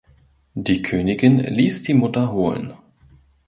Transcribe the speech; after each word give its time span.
Die 0.55 0.81
Königin 0.81 1.37
ließ 1.37 1.83
die 1.83 1.93
Mutter 1.93 2.31
holen. 2.31 2.73